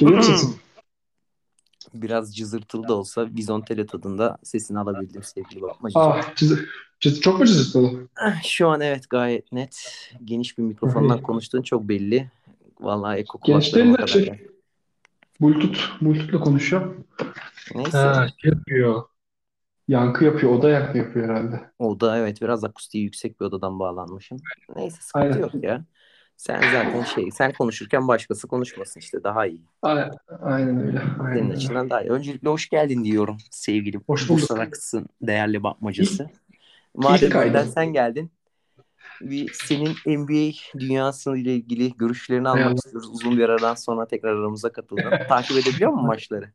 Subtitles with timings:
[0.00, 0.56] Duyuyor musun?
[1.94, 5.98] Biraz cızırtılı da olsa Vizontele tadında sesini alabildim sevgili bakmacı.
[5.98, 6.66] Ah, cızı,
[7.00, 8.08] cızı, çok mu cızırtılı?
[8.44, 9.90] Şu an evet gayet net.
[10.24, 12.30] Geniş bir mikrofondan konuştuğun çok belli.
[12.80, 14.50] Vallahi eko kulaklarıma kadar şey- geldi.
[15.40, 16.94] Bluetooth, Bluetooth'la konuşuyor.
[17.74, 17.98] Neyse.
[17.98, 19.02] Ha, şey yapıyor.
[19.88, 20.52] Yankı yapıyor.
[20.52, 21.70] O da yankı yapıyor herhalde.
[21.78, 24.38] O da evet biraz akustiği yüksek bir odadan bağlanmışım.
[24.76, 25.38] Neyse sıkıntı Aynen.
[25.38, 25.84] yok ya.
[26.38, 29.62] Sen zaten şey sen konuşurken başkası konuşmasın işte daha iyi.
[29.82, 30.10] Aynen,
[30.42, 31.02] aynen öyle.
[31.20, 31.56] Aynen Senin öyle.
[31.56, 32.10] açından daha iyi.
[32.10, 34.50] Öncelikle hoş geldin diyorum sevgili Hoş bulduk.
[34.50, 34.68] Bursa
[35.22, 36.22] değerli bakmacısı.
[36.22, 36.30] İlk
[36.94, 38.30] Madem önden sen geldin.
[39.20, 43.10] Bir senin NBA dünyası ile ilgili görüşlerini almak istiyoruz.
[43.12, 45.12] Uzun bir aradan sonra tekrar aramıza katıldın.
[45.28, 46.52] Takip edebiliyor musun maçları?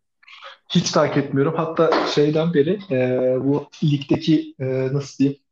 [0.69, 1.53] Hiç takip etmiyorum.
[1.57, 5.42] Hatta şeyden beri e, bu ligdeki e, nasıl diyeyim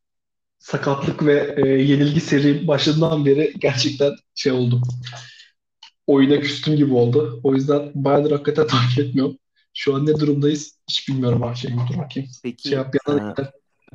[0.61, 4.81] sakatlık ve e, yenilgi seri başından beri gerçekten şey oldum.
[6.07, 7.39] Oyuna küstüm gibi oldu.
[7.43, 9.37] O yüzden bayağıdır hakikaten takip etmiyorum.
[9.73, 11.55] Şu an ne durumdayız hiç bilmiyorum abi.
[11.55, 12.29] Şey, dur bakayım.
[12.43, 13.35] Peki Şey yap ya da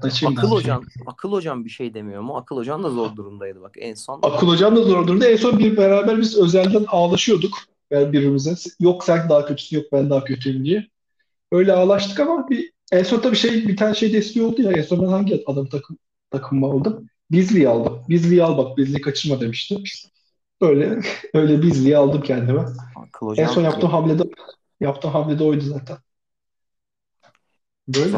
[0.02, 0.56] e, açayım Akıl şey.
[0.56, 2.36] hocam, Akıl hocam bir şey demiyor mu?
[2.36, 4.20] Akıl hocam da zor durumdaydı bak en son.
[4.22, 5.26] Akıl hocam da zor durumda.
[5.26, 7.58] En son bir beraber biz özelden ağlaşıyorduk.
[7.90, 8.54] Yani birbirimize.
[8.80, 10.86] Yok sen daha kötüsün, yok ben daha kötüyüm diye.
[11.52, 14.72] Öyle ağlaştık ama bir en son tabii şey bir tane şey desteği oldu ya.
[14.72, 15.98] En son ben hangi adam takım
[16.30, 17.06] takımı aldım?
[17.30, 18.02] Bizli'yi aldım.
[18.08, 18.78] Bizli'yi al bak.
[18.78, 19.76] Bizli'yi kaçırma demişti.
[20.60, 21.00] Öyle
[21.34, 22.64] öyle Bizli'yi aldım kendime.
[22.96, 24.22] Akıl En son yaptığım hamlede
[24.80, 25.96] yaptığım hamlede oydu zaten.
[27.88, 28.16] Böyle.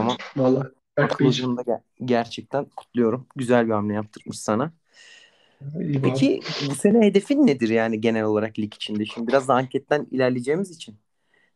[0.96, 3.26] Akıl Beyciğim, hocamı da ger- gerçekten kutluyorum.
[3.36, 4.72] Güzel bir hamle yaptırmış sana.
[5.80, 6.02] iyi.
[6.02, 9.06] Peki bu sene hedefin nedir yani genel olarak lig içinde?
[9.06, 10.96] Şimdi biraz da anketten ilerleyeceğimiz için.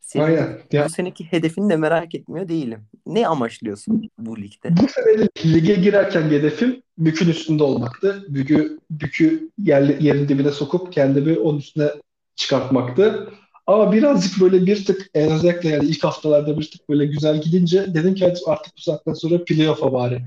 [0.02, 0.58] Senin Aynen.
[0.72, 2.80] Ya, bu seneki hedefini de merak etmiyor değilim.
[3.06, 4.76] Ne amaçlıyorsun bu ligde?
[4.76, 8.24] Bu sene lige girerken hedefim bükün üstünde olmaktı.
[8.28, 11.88] Bükü, bükü yer, yerin dibine sokup kendimi onun üstüne
[12.36, 13.32] çıkartmaktı.
[13.66, 17.94] Ama birazcık böyle bir tık en özellikle yani ilk haftalarda bir tık böyle güzel gidince
[17.94, 20.22] dedim ki artık bu saatten sonra playoff'a bari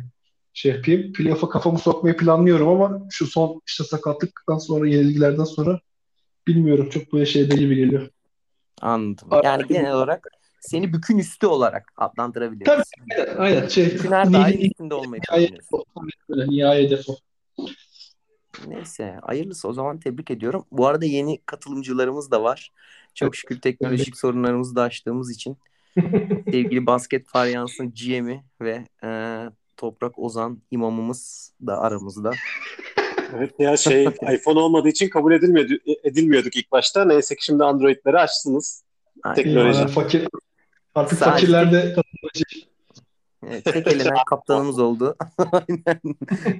[0.53, 1.13] şey yapayım.
[1.13, 5.79] Playoff'a kafamı sokmayı planlıyorum ama şu son işte sakatlıktan sonra yenilgilerden sonra
[6.47, 8.09] bilmiyorum çok böyle şeyde gibi geliyor.
[8.85, 9.29] Anladım.
[9.43, 10.27] Yani genel olarak
[10.59, 12.65] seni bükün üstü olarak adlandırabiliriz.
[12.65, 12.83] Tabii.
[13.17, 13.85] Aynen, aynen şey.
[13.85, 15.55] Bükün her daim üstünde olmayı nihai planlıyorsun.
[15.55, 15.83] hedef o.
[16.29, 17.15] Böyle nihai hedef o.
[18.67, 20.65] Neyse hayırlısı o zaman tebrik ediyorum.
[20.71, 22.71] Bu arada yeni katılımcılarımız da var.
[23.13, 25.57] Çok şükür teknolojik sorunlarımızı da aştığımız için
[26.51, 29.09] sevgili basket faryansın GM'i ve e,
[29.77, 32.31] Toprak Ozan imamımız da aramızda.
[33.37, 37.05] Evet ya şey iPhone olmadığı için kabul edilmiyordu, edilmiyorduk ilk başta.
[37.05, 38.83] Neyse ki şimdi Android'leri açtınız.
[39.23, 39.35] Aynen.
[39.35, 39.77] Teknoloji.
[39.79, 40.27] Eyvallah, fakir.
[40.95, 41.95] Artık Sadece- fakirler de.
[43.49, 45.15] Evet, tek elenen kaptanımız oldu.
[45.51, 46.15] Aynen.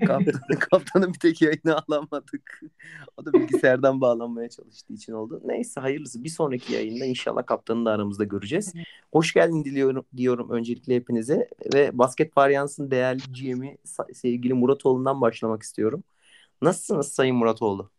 [0.08, 2.62] Kaptan, kaptanın bir tek yayını alamadık.
[3.18, 5.42] O da bilgisayardan bağlanmaya çalıştığı için oldu.
[5.46, 6.24] Neyse hayırlısı.
[6.24, 8.74] Bir sonraki yayında inşallah kaptanı da aramızda göreceğiz.
[9.14, 13.78] Hoş geldin diliyorum diyorum öncelikle hepinize ve Basket Varyans'ın değerli GM'i
[14.14, 16.04] sevgili Muratoğlu'ndan başlamak istiyorum.
[16.66, 17.92] Nasılsınız Sayın Muratoğlu?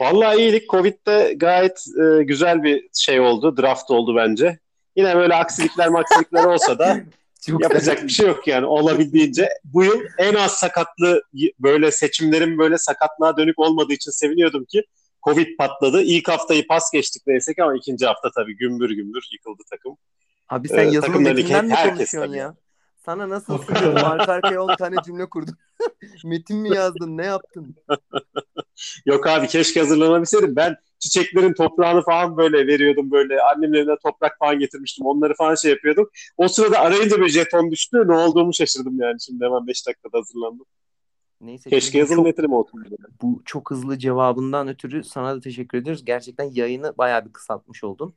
[0.00, 0.70] Vallahi iyilik.
[0.70, 3.56] Covid'de gayet e, güzel bir şey oldu.
[3.56, 4.58] Draft oldu bence.
[4.96, 7.00] Yine böyle aksilikler maksilikler olsa da
[7.46, 9.48] Çok yapacak bir şey yok yani olabildiğince.
[9.64, 11.22] Bu yıl en az sakatlı
[11.58, 14.84] böyle seçimlerin böyle sakatlığa dönük olmadığı için seviniyordum ki
[15.24, 16.02] Covid patladı.
[16.02, 19.96] İlk haftayı pas geçtik neyse ki ama ikinci hafta tabii gümbür gümbür yıkıldı takım.
[20.48, 22.54] Abi sen Ee, yazılı takımdaki metinden mi konuşuyorsun ya?
[23.04, 23.94] Sana nasıl sığdın?
[23.96, 25.56] Arka arkaya 10 tane cümle kurdun.
[26.24, 27.16] Metin mi yazdın?
[27.16, 27.76] Ne yaptın?
[29.06, 30.56] Yok abi keşke hazırlanabilseydim.
[30.56, 33.42] Ben çiçeklerin toprağını falan böyle veriyordum böyle.
[33.42, 35.06] Annemin evine toprak falan getirmiştim.
[35.06, 36.10] Onları falan şey yapıyordum.
[36.36, 38.02] O sırada arayınca bir jeton düştü.
[38.06, 39.20] Ne olduğumu şaşırdım yani.
[39.20, 40.66] Şimdi hemen 5 dakikada hazırlandım.
[41.40, 41.70] Neyse.
[41.70, 42.26] Keşke yazılı çok-
[43.22, 46.04] bu çok hızlı cevabından ötürü sana da teşekkür ediyoruz.
[46.04, 48.14] Gerçekten yayını bayağı bir kısaltmış oldun.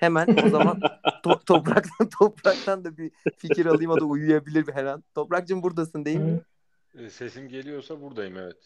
[0.00, 0.80] Hemen o zaman
[1.24, 5.04] to- topraktan topraktan da bir fikir alayım o da uyuyabilir her an.
[5.14, 6.40] Toprakcığım buradasın değil mi?
[6.98, 8.56] E, Sesim geliyorsa buradayım evet.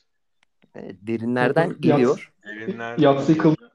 [0.75, 2.33] Evet, derinlerden Yat- geliyor.
[2.45, 3.71] Elinlerden Yatsı yıkıldı.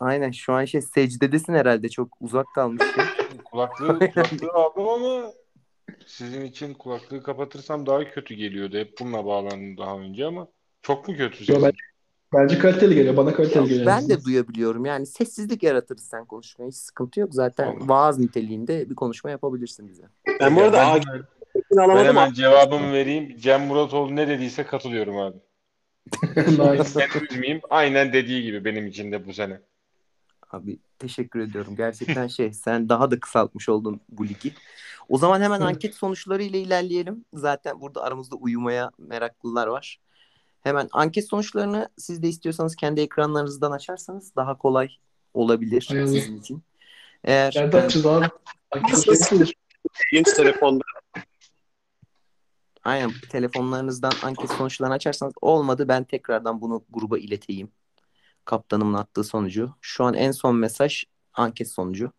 [0.00, 3.02] Aynen şu an şey secdedesin herhalde çok uzak kalmışsın.
[3.44, 5.32] Kulaklığı, kulaklığı aldım ama
[6.06, 8.78] sizin için kulaklığı kapatırsam daha kötü geliyordu.
[8.78, 10.48] Hep bununla bağlandım daha önce ama
[10.82, 11.62] çok mu kötü Yo, sesim?
[11.62, 11.72] ben-
[12.34, 13.16] Bence kaliteli geliyor.
[13.16, 13.86] Bana kaliteli geliyor.
[13.86, 17.88] ben de duyabiliyorum yani sessizlik yaratırız sen konuşmaya hiç sıkıntı yok zaten Tamam.
[17.88, 20.02] vaaz niteliğinde bir konuşma yapabilirsin bize.
[20.40, 21.22] Ben bu arada ben, hakimini
[21.76, 23.36] ben hemen cevabımı vereyim.
[23.36, 25.36] Cem Muratoğlu ne dediyse katılıyorum abi.
[26.36, 27.60] Ben üzmeyeyim.
[27.70, 29.60] Aynen dediği gibi benim için de bu sene.
[30.52, 31.76] Abi teşekkür ediyorum.
[31.76, 34.52] Gerçekten şey sen daha da kısaltmış oldun bu ligi.
[35.08, 37.24] O zaman hemen anket sonuçları ile ilerleyelim.
[37.34, 40.00] Zaten burada aramızda uyumaya meraklılar var.
[40.60, 44.88] Hemen anket sonuçlarını siz de istiyorsanız kendi ekranlarınızdan açarsanız daha kolay
[45.34, 46.06] olabilir Allah.
[46.06, 46.62] sizin için.
[47.24, 48.28] Eğer Nerede açacağız abi?
[48.70, 49.32] Anket
[50.12, 50.84] İlginç telefonda.
[52.84, 57.70] aynen telefonlarınızdan anket sonuçlarını açarsanız olmadı ben tekrardan bunu gruba ileteyim.
[58.44, 59.74] Kaptanımın attığı sonucu.
[59.80, 62.12] Şu an en son mesaj anket sonucu.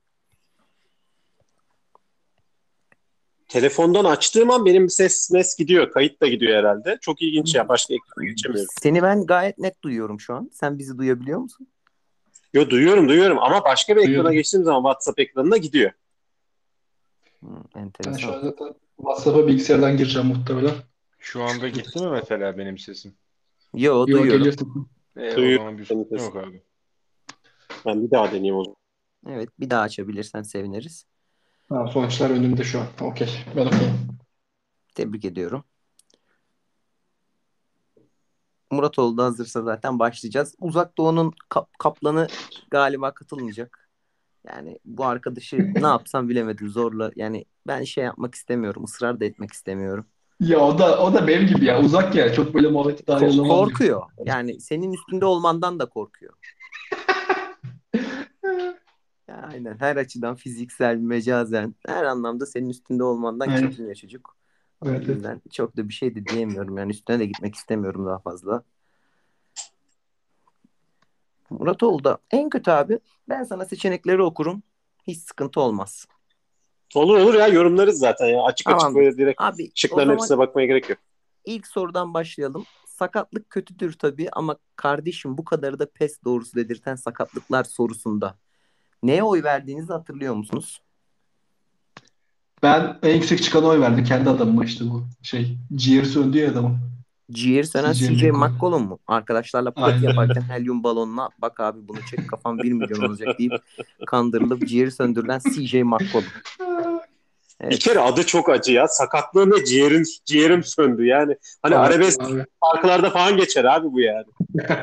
[3.51, 5.92] Telefondan açtığım an benim ses mes gidiyor.
[5.92, 6.98] Kayıt da gidiyor herhalde.
[7.01, 7.69] Çok ilginç ya.
[7.69, 8.69] Başka ekrana geçemiyorum.
[8.81, 10.50] Seni ben gayet net duyuyorum şu an.
[10.53, 11.68] Sen bizi duyabiliyor musun?
[12.53, 14.31] Yo duyuyorum duyuyorum ama başka bir ekrana Duyuyorum.
[14.31, 15.92] geçtiğim zaman WhatsApp ekranına gidiyor.
[17.44, 18.33] Hı, Ben şu enteresan.
[18.33, 20.74] an zaten WhatsApp'a bilgisayardan gireceğim muhtemelen.
[21.19, 23.13] Şu anda gitti mi mesela benim sesim?
[23.74, 24.31] Yo Yok duyuyorum.
[24.38, 24.89] geliyorsun.
[25.18, 25.57] E, o Duyuyorum.
[25.57, 26.62] zaman bir sorun yok abi.
[27.86, 28.77] Ben bir daha deneyeyim o zaman.
[29.30, 31.06] Evet bir daha açabilirsen seviniriz.
[31.71, 32.85] Ha, sonuçlar önümde şu an.
[33.01, 33.45] Okey.
[33.56, 33.94] Ben okeyim.
[34.95, 35.63] Tebrik ediyorum.
[38.71, 40.56] Muratoğlu da hazırsa zaten başlayacağız.
[40.59, 42.27] Uzak Doğu'nun kap- kaplanı
[42.71, 43.89] galiba katılmayacak.
[44.47, 47.12] Yani bu arkadaşı ne yapsam bilemedim zorla.
[47.15, 48.83] Yani ben şey yapmak istemiyorum.
[48.83, 50.06] ısrar da etmek istemiyorum.
[50.39, 51.81] Ya o da o da benim gibi ya.
[51.81, 52.33] Uzak ya.
[52.33, 53.47] Çok böyle muhabbeti olamam.
[53.47, 54.03] korkuyor.
[54.25, 56.33] Yani senin üstünde olmandan da korkuyor.
[59.31, 63.69] Aynen her açıdan fiziksel, mecazen her anlamda senin üstünde olmandan Aynen.
[63.69, 64.35] çekiniyor çocuk.
[64.81, 65.51] O Evet, evet.
[65.51, 66.77] çok da bir şey de diyemiyorum.
[66.77, 68.63] Yani üstüne de gitmek istemiyorum daha fazla.
[71.49, 72.99] Muratoğlu da en kötü abi
[73.29, 74.63] ben sana seçenekleri okurum.
[75.07, 76.07] Hiç sıkıntı olmaz.
[76.95, 78.43] Olur olur ya yorumlarız zaten ya.
[78.43, 78.95] Açık açık Tamam.
[78.95, 80.99] böyle direkt Abi şıkların hepsine bakmaya gerek yok.
[81.45, 82.65] ilk sorudan başlayalım.
[82.87, 88.37] Sakatlık kötüdür tabii ama kardeşim bu kadarı da pes doğrusu dedirten sakatlıklar sorusunda
[89.03, 90.81] neye oy verdiğinizi hatırlıyor musunuz?
[92.63, 94.03] Ben en yüksek çıkana oy verdim.
[94.03, 95.03] Kendi adamıma işte bu.
[95.24, 95.57] Şey.
[95.75, 96.77] Ciğeri söndü ya adamın.
[97.31, 98.83] Ciğer sönen CJ McCollum.
[98.88, 99.00] Mu?
[99.07, 100.01] Arkadaşlarla Aynen.
[100.01, 103.53] yaparken helyum balonuna bak abi bunu çek kafam 1 milyon olacak deyip
[104.07, 106.25] kandırılıp ciğeri söndürülen CJ McCollum.
[106.59, 106.65] Bir
[107.65, 107.80] Evet.
[107.80, 108.88] kere adı çok acı ya.
[108.88, 111.36] Sakatlığım ve ciğerim, ciğerim söndü yani.
[111.62, 112.45] Hani arabesk abi.
[112.74, 114.25] şarkılarda falan geçer abi bu yani.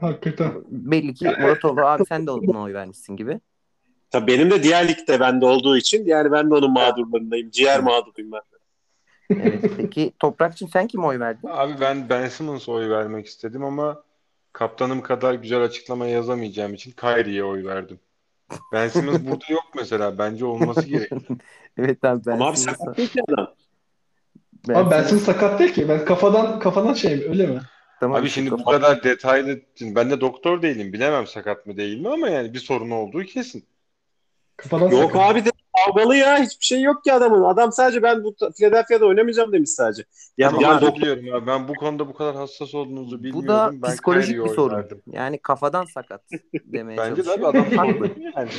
[0.00, 0.52] Hakikaten.
[0.68, 3.40] Belli ki Muratoğlu abi sen de buna oy vermişsin gibi.
[4.10, 7.50] Tabii benim de diğer ligde bende olduğu için yani ben de onun mağdurlarındayım.
[7.50, 8.40] Ciğer mağduruyum ben.
[9.30, 9.70] Evet.
[9.76, 11.48] Peki Toprakçım sen kime oy verdin?
[11.52, 14.02] Abi ben Ben Simmons'a oy vermek istedim ama
[14.52, 17.98] kaptanım kadar güzel açıklama yazamayacağım için Kyrie'ye oy verdim.
[18.72, 20.18] Ben Simmons burada yok mesela.
[20.18, 21.10] Bence olması gerek.
[21.78, 23.54] evet abi ben Ama abi Simmons'a- sakat değil ki adam.
[24.68, 25.88] ben Ama Benson Simmons- sakat değil ki.
[25.88, 27.22] Ben kafadan kafadan şey mi?
[27.28, 27.60] Öyle mi?
[28.00, 30.92] Tamam, Abi şimdi bu kadar detaylı ben de doktor değilim.
[30.92, 33.64] Bilemem sakat mı değil mi ama yani bir sorun olduğu kesin.
[34.56, 35.30] Kafadan Yok sakat.
[35.30, 36.38] abi de kavgalı ya.
[36.38, 37.42] Hiçbir şey yok ki adamın.
[37.42, 40.04] Adam sadece ben bu Philadelphia'da oynamayacağım demiş sadece.
[40.38, 40.86] Ya, Tamam yani abi.
[40.86, 41.46] doktor biliyorum abi.
[41.46, 43.42] Ben bu konuda bu kadar hassas olduğunuzu bilmiyordum.
[43.42, 44.86] Bu da ben psikolojik bir sorun.
[45.12, 46.22] Yani kafadan sakat
[46.64, 48.10] demeye Bence de abi adam Haklı.
[48.36, 48.50] yani.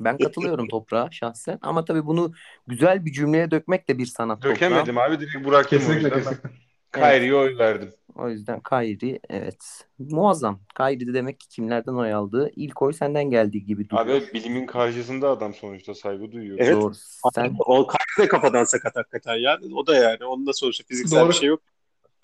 [0.00, 2.32] Ben katılıyorum toprağa şahsen ama tabii bunu
[2.66, 4.54] güzel bir cümleye dökmek de bir sanat toprağa.
[4.54, 6.50] Dökemedim abi direkt o Kesinlikle kesinlikle.
[6.92, 7.92] Kyrie'ye oy verdim.
[8.16, 9.86] O yüzden Kyrie evet.
[9.98, 10.60] Muazzam.
[10.76, 14.06] Kyrie de demek ki kimlerden oy aldığı ilk oy senden geldiği gibi duruyor.
[14.06, 16.58] Abi bilimin karşısında adam sonuçta saygı duyuyor.
[16.60, 16.72] Evet.
[16.74, 16.94] Doğru.
[17.34, 19.58] Sen O Kyrie de kafadan sakat hakikaten ya.
[19.74, 20.24] O da yani.
[20.24, 21.28] Onun da sonuçta fiziksel Doğru.
[21.28, 21.60] bir şey yok.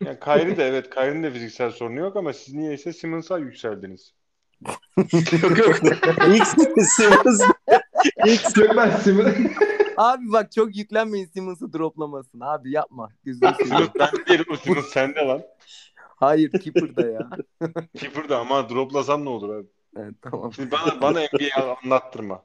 [0.04, 4.14] Yani Kyrie de evet Kyrie'nin de fiziksel sorunu yok ama siz niyeyse Simmons'a yükseldiniz.
[5.42, 5.76] yok yok.
[6.28, 6.46] İlk
[6.86, 7.40] Simmons
[8.26, 9.32] ilk Yok ben Simon.
[9.98, 12.40] Abi bak çok yüklenmeyin Simmons'ı droplamasın.
[12.40, 13.08] Abi yapma.
[13.24, 13.56] Seveyim.
[13.56, 15.42] Simmons ben değilim Simmons sende lan.
[15.98, 17.30] Hayır Keeper'da ya.
[17.96, 19.66] Keeper'da ama droplasam ne olur abi?
[19.96, 20.52] Evet, tamam.
[20.52, 22.42] Şimdi bana, bana NBA anlattırma.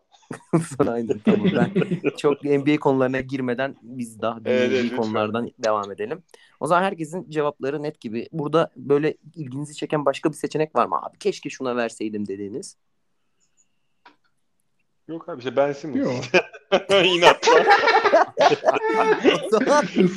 [0.78, 1.48] Sonra aynen tamam.
[1.56, 1.72] Ben
[2.18, 4.98] çok NBA konularına girmeden biz daha Evet, evet, dini lütfen.
[4.98, 6.24] konulardan devam edelim.
[6.60, 8.28] O zaman herkesin cevapları net gibi.
[8.32, 11.18] Burada böyle ilginizi çeken başka bir seçenek var mı abi?
[11.18, 12.78] Keşke şuna verseydim dediğiniz.
[15.08, 16.00] Yok abi işte ben Simmons.
[16.34, 16.44] Yok.
[17.06, 17.64] İnatla.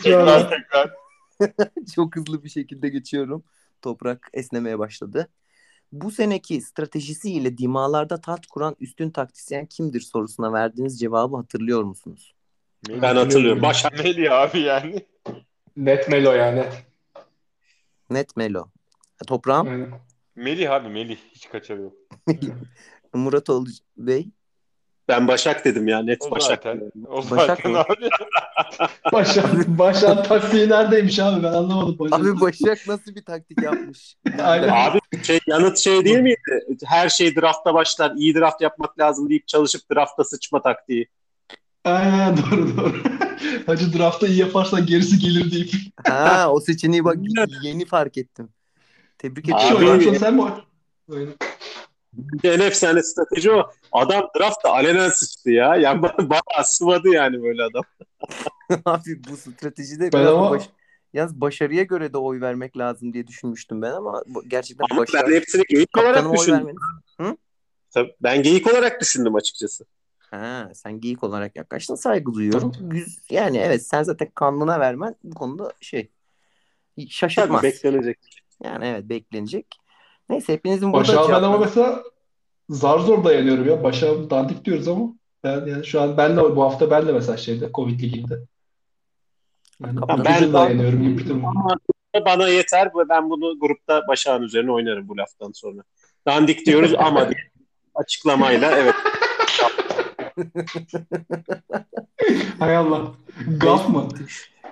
[0.02, 0.90] tekrar tekrar.
[1.94, 3.44] çok hızlı bir şekilde geçiyorum.
[3.82, 5.28] Toprak esnemeye başladı.
[5.92, 12.34] Bu seneki stratejisiyle dimalarda taht kuran üstün taktisyen kimdir sorusuna verdiğiniz cevabı hatırlıyor musunuz?
[12.88, 13.62] ben hatırlıyorum.
[13.62, 15.06] Başak Melih abi yani.
[15.76, 16.64] Net Melo yani.
[18.10, 18.36] Net.
[18.36, 18.68] Melo.
[19.26, 19.90] Toprağım Aynen.
[20.36, 21.18] Melih abi Melih.
[21.32, 21.92] Hiç kaçarı yok.
[23.14, 24.30] Muratoğlu Bey.
[25.08, 26.02] Ben Başak dedim ya.
[26.02, 26.48] Net O Başak.
[26.48, 26.92] zaten.
[27.08, 27.78] O Başak zaten mı?
[27.78, 28.08] abi.
[29.12, 31.98] Başak, Başak taktiği neredeymiş abi ben anlamadım.
[31.98, 32.20] Başak.
[32.20, 34.16] Abi Başak nasıl bir taktik yapmış?
[34.42, 34.68] Aynen.
[34.68, 36.40] Abi şey, yanıt şey değil miydi?
[36.84, 38.12] Her şey draftta başlar.
[38.16, 41.08] İyi draft yapmak lazım deyip çalışıp drafta sıçma taktiği.
[41.84, 42.96] Aynen doğru doğru.
[43.66, 45.70] Hacı draftta iyi yaparsan gerisi gelir deyip.
[46.06, 47.16] Ha o seçeneği bak
[47.62, 48.48] yeni fark ettim.
[49.18, 50.42] Tebrik Bir Abi- sen mi?
[52.44, 53.70] En efsane strateji o.
[53.92, 55.76] Adam draftta alenen sıçtı ya.
[55.76, 57.82] Yani ba- bayağı sıvadı yani böyle adam.
[58.84, 60.68] Abi bu stratejide Ben ama- baş...
[61.12, 65.26] Yalnız başarıya göre de oy vermek lazım diye düşünmüştüm ben ama gerçekten Ama başarı...
[65.30, 66.76] ben hepsini geyik olarak düşündüm.
[67.90, 69.84] Tabii Ben geyik olarak düşündüm açıkçası.
[70.18, 72.72] Ha, sen geyik olarak yaklaştın saygı duyuyorum.
[72.80, 76.10] Güz- Yani evet sen zaten kanlına vermen bu konuda şey
[76.96, 77.62] Tabii şaşırtmaz.
[77.62, 78.18] beklenecek.
[78.64, 79.66] Yani evet beklenecek.
[80.28, 82.02] Neyse hepinizin burada Başak'a ben ama mesela
[82.68, 83.82] zar zor dayanıyorum ya.
[83.82, 85.14] Başak'a dandik diyoruz ama
[85.44, 88.40] ben yani şu an ben de bu hafta ben de mesela şeyde Covid liginde.
[89.84, 91.42] Yani ben Ben- dayanıyorum gibi bir durum.
[92.26, 95.82] Bana yeter ben bunu grupta Başak'ın üzerine oynarım bu laftan sonra.
[96.26, 97.38] Dandik diyoruz ama diye
[97.94, 98.94] açıklamayla evet.
[102.58, 103.14] Hay Allah.
[103.60, 104.08] Gaf mı?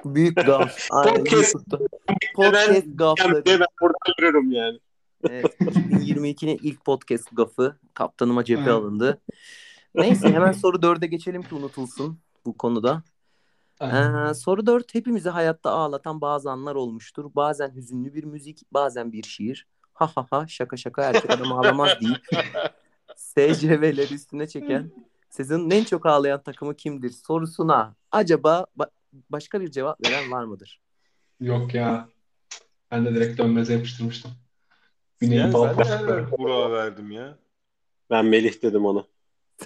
[0.04, 0.76] Büyük gaf.
[0.90, 1.78] Aynen, Podcast-.
[2.34, 3.42] Podcast gafları.
[3.46, 4.78] Ben buradan yürürüm yani.
[5.30, 9.20] Evet, 2022'nin ilk podcast gafı kaptanıma cephe alındı.
[9.94, 13.02] Neyse hemen soru 4'e geçelim ki unutulsun bu konuda.
[13.80, 17.30] Ee, soru 4 hepimizi hayatta ağlatan bazı anlar olmuştur.
[17.34, 19.66] Bazen hüzünlü bir müzik, bazen bir şiir.
[19.94, 22.22] Ha ha ha şaka şaka erkek adam ağlamaz deyip
[23.16, 24.90] SCV'leri üstüne çeken
[25.30, 28.90] sezonun en çok ağlayan takımı kimdir sorusuna acaba ba-
[29.30, 30.80] başka bir cevap veren var mıdır?
[31.40, 32.08] Yok ya.
[32.90, 34.30] Ben de direkt dönmeze yapıştırmıştım.
[35.20, 37.38] Güney'in Yani ben de Burak'a verdim ya.
[38.10, 39.04] Ben Melih dedim ona.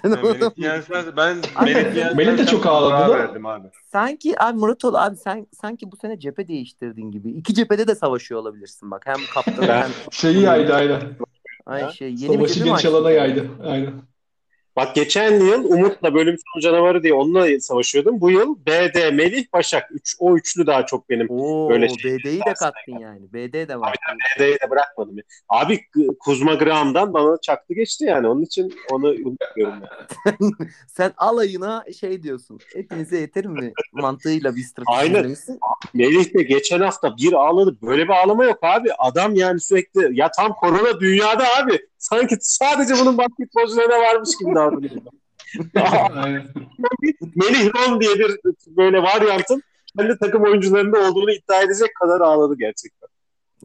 [0.01, 3.17] Sen Ben Melih Yensen, ben Abi, Melih Yensen Melih de çok ağladı da.
[3.19, 3.67] verdim abi.
[3.91, 7.31] Sanki abi Muratol abi sen sanki bu sene cephe değiştirdin gibi.
[7.31, 9.03] İki cephede de savaşıyor olabilirsin bak.
[9.05, 11.01] Hem kaptanı Ben- hem Şeyi yaydı aynen.
[11.65, 12.93] ay şey yeni bir Savaşı geniş açtın?
[12.93, 13.45] alana yaydı.
[13.67, 13.93] Aynen.
[14.79, 18.21] Bak geçen yıl Umut'la bölüm sonu canavarı diye onunla savaşıyordum.
[18.21, 19.91] Bu yıl BD, Melih, Başak.
[19.91, 21.27] Üç, o üçlü daha çok benim.
[21.29, 23.33] Oo, Böyle şey- BD'yi de kattın yani.
[23.33, 23.95] BD de var.
[24.39, 25.15] BD'yi de bırakmadım.
[25.49, 25.81] Abi
[26.19, 28.27] Kuzma Graham'dan bana çaktı geçti yani.
[28.27, 29.83] Onun için onu unutmuyorum.
[30.25, 30.51] Yani.
[30.87, 32.59] Sen alayına şey diyorsun.
[32.75, 33.73] Hepinize yeter mi?
[33.93, 35.35] Mantığıyla bir strateji Aynen.
[35.93, 37.77] Melih de geçen hafta bir ağladı.
[37.81, 38.89] Böyle bir ağlama yok abi.
[38.97, 41.88] Adam yani sürekli ya tam korona dünyada abi.
[41.99, 45.01] Sanki sadece bunun basketbolcularına varmış gibi davranıyor.
[47.35, 48.39] Melih Ron diye bir
[48.77, 49.63] böyle varyantın
[49.97, 53.09] kendi takım oyuncularında olduğunu iddia edecek kadar ağladı gerçekten.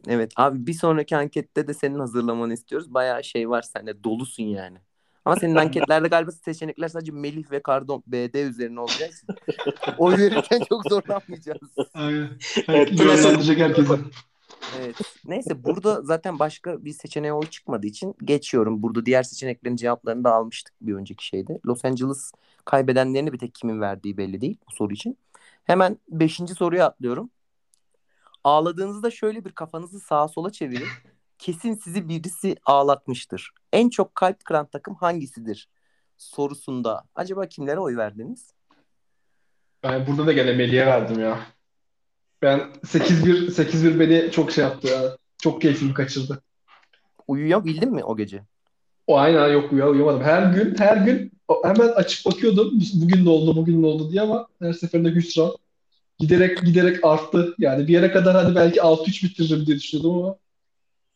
[0.07, 2.93] Evet abi bir sonraki ankette de senin hazırlamanı istiyoruz.
[2.93, 4.77] Bayağı şey var sende dolusun yani.
[5.25, 9.11] Ama senin anketlerde galiba seçenekler sadece Melih ve Kardon BD üzerine olacak.
[9.97, 11.59] Oy verirken çok zorlanmayacağız.
[11.93, 12.29] Aynen.
[12.67, 13.93] Evet, Yönlendirecek herkese.
[14.79, 14.95] Evet.
[15.25, 18.83] Neyse burada zaten başka bir seçeneğe oy çıkmadığı için geçiyorum.
[18.83, 21.59] Burada diğer seçeneklerin cevaplarını da almıştık bir önceki şeyde.
[21.65, 22.31] Los Angeles
[22.65, 25.17] kaybedenlerini bir tek kimin verdiği belli değil bu soru için.
[25.63, 27.29] Hemen beşinci soruya atlıyorum.
[28.43, 30.87] Ağladığınızda şöyle bir kafanızı sağa sola çevirin.
[31.37, 33.51] Kesin sizi birisi ağlatmıştır.
[33.73, 35.69] En çok kalp kıran takım hangisidir?
[36.17, 38.53] Sorusunda acaba kimlere oy verdiniz?
[39.83, 41.39] Ben burada da gene Melih'e verdim ya.
[42.41, 45.17] Ben 8-1 8-1 beni çok şey yaptı ya.
[45.37, 46.41] Çok keyfimi kaçırdı.
[47.27, 48.43] Uyuyabildin mi o gece?
[49.07, 50.21] O aynen yok uya uyuyamadım.
[50.21, 51.31] Her gün her gün
[51.63, 52.79] hemen açıp bakıyordum.
[52.93, 55.51] Bugün ne oldu bugün ne oldu diye ama her seferinde hüsran.
[56.19, 57.55] Giderek giderek arttı.
[57.57, 60.35] Yani bir yere kadar hadi belki 6-3 bitiririm diye düşünüyordum ama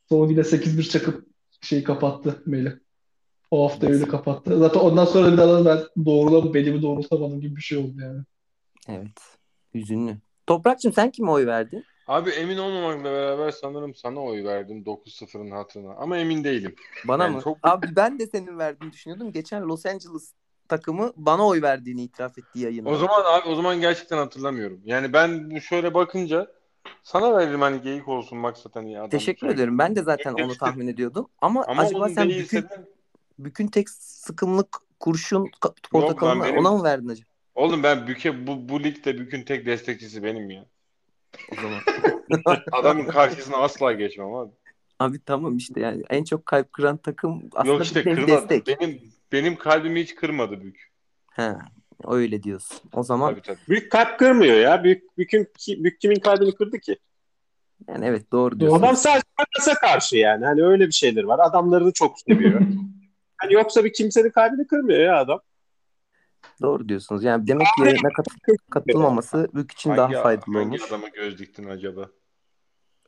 [0.10, 1.26] sonra yine 8-1 çakıp
[1.62, 2.72] şeyi kapattı Melih.
[3.52, 4.60] O hafta öyle kapattı.
[4.60, 8.22] Zaten ondan sonra bir daha ben doğrulam belimi doğrultamadım gibi bir şey oldu yani.
[8.88, 9.20] Evet.
[9.74, 10.18] Hüzünlü.
[10.54, 11.86] Toprakçım sen kime oy verdin?
[12.08, 15.94] Abi emin olmamakla beraber sanırım sana oy verdim 9-0'ın hatırına.
[15.94, 16.76] Ama emin değilim.
[17.08, 17.42] Bana Yani mı?
[17.44, 19.32] çok- Abi ben de senin verdiğini düşünüyordum.
[19.32, 20.34] Geçen Los Angeles
[20.68, 22.90] takımı bana oy verdiğini itiraf etti yayında.
[22.90, 24.82] O zaman abi o zaman gerçekten hatırlamıyorum.
[24.86, 26.48] Yani ben şöyle bakınca
[27.04, 29.10] sana verdim hani geyik olsun maksatan iyi adam.
[29.10, 29.78] Teşekkür Çünkü- ederim.
[29.78, 31.28] Ben de zaten onu tahmin ediyordum.
[31.42, 32.88] Ama, Ama acaba sen değilse bütün, de
[33.40, 37.29] bütün tek sıkımlık kurşun ka- portakalını benim- ona mı verdin acaba?
[37.60, 40.66] Oğlum ben Büke bu, bu ligde Bük'ün tek destekçisi benim ya.
[41.52, 41.82] O zaman.
[42.72, 44.52] Adamın karşısına asla geçmem abi.
[45.00, 48.28] Abi tamam işte yani en çok kalp kıran takım aslında Yok işte kırmadı.
[48.28, 48.68] destek.
[48.68, 49.02] Benim
[49.32, 50.92] benim kalbimi hiç kırmadı Bük.
[51.32, 51.54] He,
[52.08, 52.90] öyle diyorsun.
[52.94, 53.60] O zaman Tabii tabii.
[53.70, 54.84] Büyük kalp kırmıyor ya.
[54.84, 56.98] Büyük, büyükün, ki- büyük kimin kalbini kırdı ki?
[57.88, 58.80] yani evet doğru diyorsun.
[58.80, 60.46] Adam sadece makasa karşı yani.
[60.46, 61.40] Hani öyle bir şeyler var.
[61.44, 62.62] Adamlarını çok seviyor.
[63.38, 65.40] hani yoksa bir kimsenin kalbini kırmıyor ya adam.
[66.62, 67.24] Doğru diyorsunuz.
[67.24, 70.82] Yani demek ki yayına kat- katılmaması Büyük için Hangi, daha faydalı hangi olmuş.
[70.88, 72.10] adama göz diktin acaba?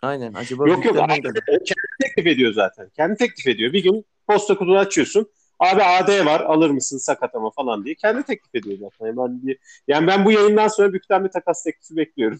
[0.01, 0.33] Aynen.
[0.33, 1.69] Acaba Yok yok Büyük'ten abi, hangi- kendi
[2.01, 2.89] teklif ediyor zaten.
[2.89, 3.73] Kendi teklif ediyor.
[3.73, 5.31] Bir gün posta kutunu açıyorsun.
[5.59, 7.95] Abi AD var alır mısın sakat ama falan diye.
[7.95, 9.05] Kendi teklif ediyor zaten.
[9.05, 9.57] Yani ben, bir,
[9.87, 12.39] yani ben bu yayından sonra Bük'ten bir takas teklifi bekliyorum.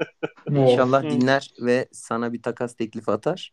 [0.50, 3.52] İnşallah dinler ve sana bir takas teklifi atar.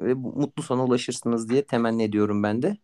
[0.00, 2.76] ve mutlu sona ulaşırsınız diye temenni ediyorum ben de.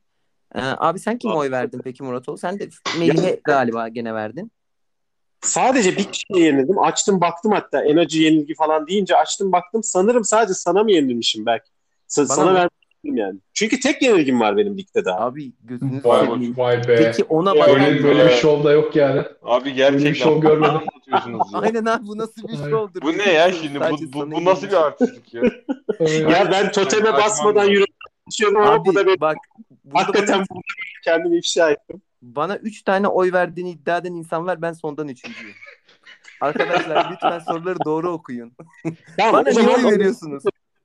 [0.54, 2.38] Ee, abi sen kime oy verdin peki Muratoğlu?
[2.38, 2.68] Sen de
[2.98, 4.52] Melih'e galiba gene verdin.
[5.40, 6.78] Sadece bir kişiye yenildim.
[6.78, 9.82] Açtım baktım hatta enerji yenilgi falan deyince açtım baktım.
[9.82, 11.70] Sanırım sadece sana mı yenilmişim belki?
[12.08, 12.54] Sa- Bana sana mı?
[12.54, 13.38] vermişim yani.
[13.54, 15.20] Çünkü tek yenilgim var benim ligde daha.
[15.20, 16.56] Abi gözünü Vay, seveyim.
[16.56, 16.96] vay be.
[16.96, 17.68] Peki ona bak.
[17.68, 19.22] Böyle, böyle bir şov da yok yani.
[19.42, 20.64] Abi Böyle bir gerçekten şov görmedim.
[20.78, 21.60] anlatıyorsunuz ya.
[21.60, 23.02] Aynen abi bu nasıl bir şovdur?
[23.02, 23.80] Bu ne ya şimdi?
[23.80, 25.42] Bu, bu, bu nasıl bir artistlik ya?
[26.30, 27.72] Ya ben toteme basmadan lazım.
[28.40, 29.36] Yürüyorum ama bu da benim bak
[29.84, 30.60] burada hakikaten bana,
[31.04, 32.02] kendimi ifşa ettim.
[32.22, 34.62] bana üç tane oy verdiğini iddia eden insan var.
[34.62, 35.54] Ben sondan üçüncüyüm.
[36.40, 38.52] Arkadaşlar lütfen soruları doğru okuyun.
[39.18, 40.44] Tamam, Bana niye oy veriyorsunuz?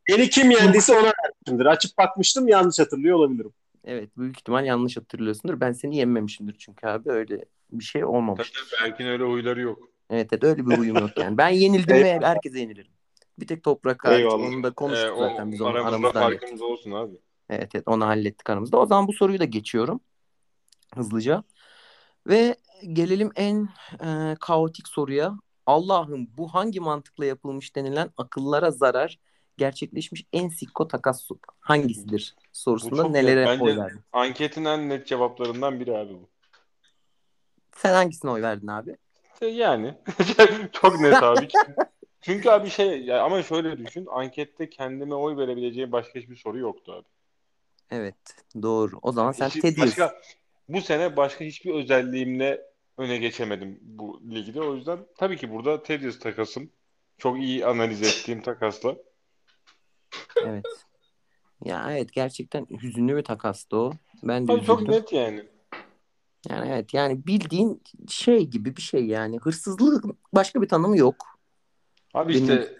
[0.10, 1.66] beni kim yendiyse ona vermişimdir.
[1.66, 3.52] Açıp bakmıştım yanlış hatırlıyor olabilirim.
[3.86, 5.60] Evet büyük ihtimal yanlış hatırlıyorsundur.
[5.60, 8.52] Ben seni yenmemişimdir çünkü abi öyle bir şey olmamış.
[8.52, 9.80] tabii Berk'in öyle huyları yok.
[10.10, 11.38] Evet evet öyle bir uyum yok yani.
[11.38, 12.92] Ben yenildim ve herkese yenilirim.
[13.40, 14.26] Bir tek toprak hariç.
[14.26, 17.14] Onu da konuştuk Ee, o zaten biz onu aramızda aramızda farkımız olsun abi.
[17.50, 18.78] Evet evet onu hallettik aramızda.
[18.78, 20.00] O zaman bu soruyu da geçiyorum.
[20.96, 21.44] Hızlıca.
[22.28, 22.56] Ve
[22.94, 23.70] gelelim en
[24.04, 25.34] e, kaotik soruya.
[25.66, 29.20] Allah'ım bu hangi mantıkla yapılmış denilen akıllara zarar
[29.58, 33.62] gerçekleşmiş en sikko takas hangisidir sorusunda nelere net.
[33.62, 34.02] oy verdin?
[34.14, 36.30] anketin en net cevaplarından biri abi bu.
[37.76, 38.98] Sen hangisine oy verdin abi?
[39.42, 39.94] E, Yani
[40.72, 41.48] çok net abi.
[42.22, 44.08] Çünkü abi şey ama şöyle düşün.
[44.12, 47.17] Ankette kendime oy verebileceğim başka hiçbir soru yoktu abi.
[47.92, 48.16] Evet
[48.62, 49.00] doğru.
[49.02, 49.88] O zaman sen Hiç- Tedious.
[49.88, 50.22] başka
[50.70, 52.62] bu sene başka hiçbir özelliğimle
[52.98, 54.62] öne geçemedim bu ligde.
[54.62, 56.70] O yüzden tabii ki burada Tedious takasım.
[57.18, 58.96] Çok iyi analiz ettiğim takasla.
[60.38, 60.66] Evet.
[61.66, 63.94] Ya evet gerçekten hüzünlü bir takastı o.
[64.24, 65.44] Ben de çok net yani.
[66.50, 69.38] Yani evet yani bildiğin şey gibi bir şey yani.
[69.38, 71.40] Hırsızlığın başka bir tanımı yok.
[72.14, 72.78] Abi Benim- işte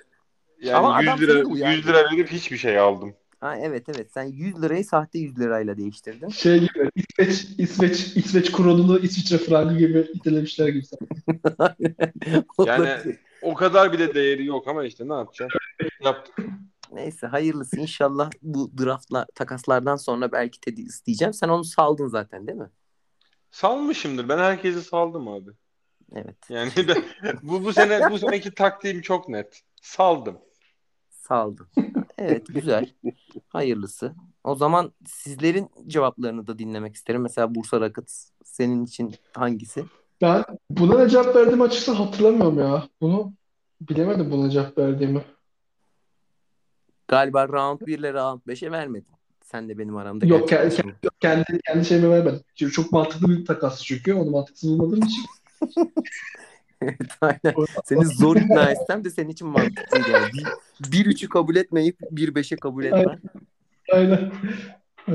[0.74, 1.76] Ama yani adam 100 lira seni uyardı.
[1.76, 3.16] 100 lira verip hiçbir şey aldım.
[3.40, 6.30] Ha, evet evet sen 100 lirayı sahte 100 lirayla değiştirdin.
[6.30, 10.84] Şey gibi İsveç İsveç İsveç kronunu İsviçre frangı gibi itelemişler gibi.
[12.66, 12.90] Yani
[13.42, 15.52] o kadar bile değeri yok ama işte ne yapacağım?
[16.04, 16.36] Yaptık.
[16.92, 21.34] Neyse hayırlısı inşallah bu draftla takaslardan sonra belki Teddy isteyeceğim.
[21.34, 22.70] Sen onu saldın zaten değil mi?
[23.52, 24.30] Salmışımdır.
[24.30, 25.52] Ben herkesi saldım abi.
[26.16, 26.98] Evet Yani ben,
[27.44, 29.62] bu bu sene bu seneki taktiğim çok net.
[29.82, 30.38] Saldım.
[31.10, 31.68] saldın.
[32.18, 32.94] Evet güzel.
[33.50, 34.16] Hayırlısı.
[34.44, 37.22] O zaman sizlerin cevaplarını da dinlemek isterim.
[37.22, 38.12] Mesela Bursa Rakıt
[38.44, 39.86] senin için hangisi?
[40.22, 42.90] Ben buna ne cevap verdiğimi açıkçası hatırlamıyorum ya.
[43.02, 43.34] Bunu
[43.82, 45.22] bilemedim buna cevap verdiğimi.
[47.08, 49.14] Galiba round 1 ile round 5'e vermedim.
[49.44, 50.26] Sen de benim aramda.
[50.26, 52.42] Yok kendi, kendi, kendi, kendi şeyime vermedim.
[52.56, 54.14] Çünkü çok mantıklı bir takas çünkü.
[54.14, 55.26] Onu mantıksız bulmadığım için.
[56.82, 57.56] evet aynen.
[57.86, 60.44] Seni zor ikna etsem de senin için mantıklı geldi.
[60.82, 63.06] 1-3'ü kabul etmeyip 1-5'e kabul etmen.
[63.06, 63.20] Aynen.
[63.94, 64.32] Aynen.
[65.10, 65.14] Ee,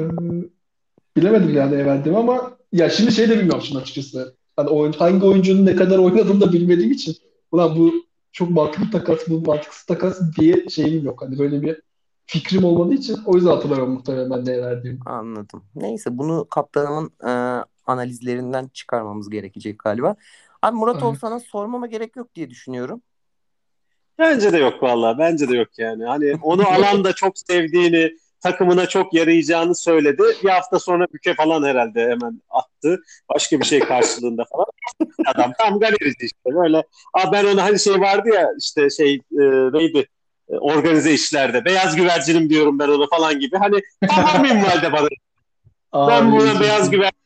[1.17, 4.37] bilemedim yani Evendim ama ya şimdi şey de bilmiyorum şimdi açıkçası.
[4.57, 7.17] Hani oyun, hangi oyuncunun ne kadar oynadığını da bilmediğim için.
[7.53, 7.93] Ulan bu
[8.33, 11.23] çok mantıklı takas, bu mantıksız takas diye şeyim yok.
[11.23, 11.83] Hani böyle bir
[12.27, 14.99] fikrim olmadığı için o yüzden hatırlamıyorum muhtemelen ben ne verdiğimi.
[15.07, 15.65] Anladım.
[15.75, 20.17] Neyse bunu kaptanımın e, analizlerinden çıkarmamız gerekecek galiba.
[20.63, 23.03] Abi Murat Olsan'a sormama gerek yok diye düşünüyorum.
[24.23, 25.19] Bence de yok vallahi.
[25.19, 26.05] Bence de yok yani.
[26.05, 30.23] Hani onu alan da çok sevdiğini, takımına çok yarayacağını söyledi.
[30.45, 33.03] Bir hafta sonra büke falan herhalde hemen attı.
[33.35, 34.67] Başka bir şey karşılığında falan.
[35.27, 36.83] Adam tam galerici işte böyle.
[37.15, 40.07] Aa ben ona hani şey vardı ya işte şey e, neydi?
[40.49, 41.65] E, Organize işlerde.
[41.65, 43.57] Beyaz güvercinim diyorum ben ona falan gibi.
[43.57, 45.09] Hani tamam minvalde bana.
[46.09, 47.22] Ben buna beyaz güvercin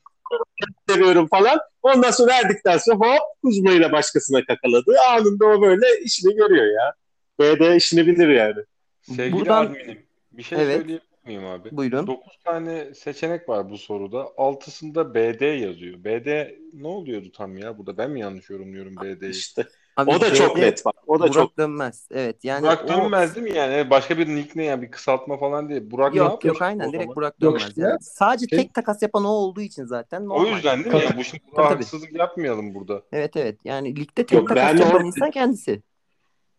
[0.89, 1.59] seviyorum falan.
[1.83, 4.95] Ondan sonra verdikten sonra hop Kuzma ile başkasına kakaladı.
[5.11, 6.95] Anında o böyle işini görüyor ya.
[7.41, 8.61] BD işini bilir yani.
[9.03, 9.99] Sevgili Buradan- adminim
[10.33, 10.77] bir şey Evet.
[10.77, 11.77] söyleyebilir miyim abi?
[11.77, 12.07] Buyurun.
[12.07, 14.29] 9 tane seçenek var bu soruda.
[14.37, 16.05] Altısında BD yazıyor.
[16.05, 17.99] BD ne oluyordu tam ya burada?
[17.99, 19.31] Ben mi yanlış yorumluyorum BD'yi?
[19.31, 19.67] İşte.
[19.97, 20.95] Abi O da çok BD net bak.
[21.07, 22.09] O da Burak çok dönmez.
[22.11, 23.91] Evet yani Burak o- dönmez değil mi yani?
[23.91, 24.83] Başka bir nick ne ya?
[24.83, 25.91] Bir kısaltma falan değil.
[25.91, 27.17] Burak ne Yok yapıyor yok aynen o direkt zaman?
[27.17, 27.69] Burak Yok dönmez.
[27.69, 27.91] işte Yani.
[27.91, 27.99] ya.
[28.01, 30.49] Sadece Şey- tek takas yapan o olduğu için zaten O normal.
[30.55, 31.03] yüzden değil mi?
[31.05, 31.75] Yani bu şimdi Tabii, tabii.
[31.75, 33.03] haksızlık yapmayalım burada.
[33.13, 35.83] Evet evet yani ligde tek Yok, takas yapan or- insan kendisi.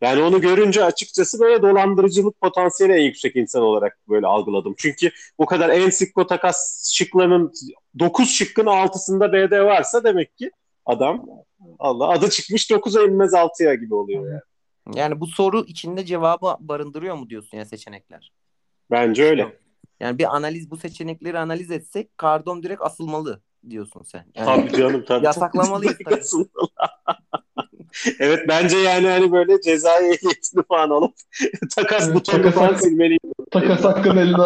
[0.02, 4.73] Ben onu görünce açıkçası böyle dolandırıcılık potansiyeli en yüksek insan olarak böyle algıladım.
[4.78, 7.54] Çünkü bu kadar en sikko takas şıklarının
[8.00, 10.52] 9 şıkkın 6'sında BD varsa demek ki
[10.88, 11.26] adam
[11.80, 14.41] Allah adı çıkmış 9'a inmez 6'ya gibi oluyor yani.
[14.95, 18.32] Yani bu soru içinde cevabı barındırıyor mu diyorsun ya seçenekler?
[18.91, 19.58] Bence öyle.
[20.00, 24.26] Yani bir analiz bu seçenekleri analiz etsek Kardom direkt asılmalı diyorsun sen.
[24.36, 25.26] Yani Tabii canım tabii.
[25.26, 26.21] Yasaklamalıyız tabii.
[28.19, 31.15] Evet bence yani hani böyle cezai ehliyetini falan alıp
[31.76, 33.19] takas Evet, takas falan silmeliyim.
[33.52, 34.38] Takas hakkını eline.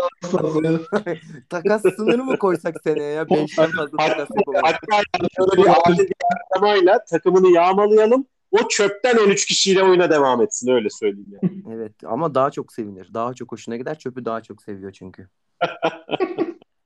[1.05, 1.21] Evet.
[1.49, 3.29] Takas sınırı mı koysak seneye ya?
[3.29, 4.29] Beşten fazla takas.
[4.63, 8.25] Hatta yani şöyle bir adil bir açıklamayla takımını yağmalayalım.
[8.51, 11.63] O çöpten 13 kişiyle oyuna devam etsin öyle söyleyeyim yani.
[11.75, 13.13] Evet ama daha çok sevinir.
[13.13, 13.99] Daha çok hoşuna gider.
[13.99, 15.27] Çöpü daha çok seviyor çünkü.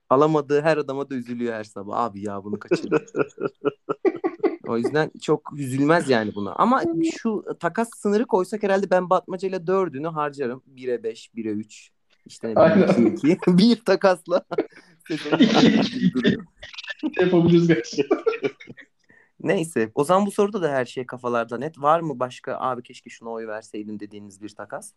[0.10, 1.98] Alamadığı her adama da üzülüyor her sabah.
[1.98, 3.02] Abi ya bunu kaçırdım.
[4.68, 6.54] O yüzden çok üzülmez yani buna.
[6.54, 6.84] Ama
[7.22, 10.64] şu takas sınırı koysak herhalde ben Batmaca'yla dördünü harcarım.
[10.76, 11.92] 1'e 5, 1'e 3.
[12.26, 13.06] İşte ne bileyim Aynen.
[13.06, 13.38] 2 2.
[13.58, 14.46] Bir takasla.
[17.20, 18.20] Yapabiliriz gerçekten.
[19.40, 19.92] Neyse.
[19.96, 21.82] O zaman bu soruda da her şey kafalarda net.
[21.82, 24.94] Var mı başka abi keşke şuna oy verseydim dediğiniz bir takas?